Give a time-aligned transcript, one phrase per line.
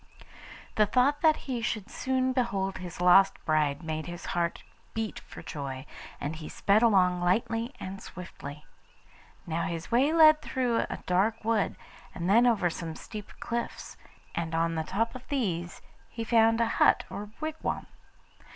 [0.77, 4.63] The thought that he should soon behold his lost bride made his heart
[4.95, 5.85] beat for joy,
[6.19, 8.65] and he sped along lightly and swiftly.
[9.45, 11.75] Now his way led through a dark wood,
[12.15, 13.95] and then over some steep cliffs,
[14.33, 17.85] and on the top of these he found a hut or wigwam.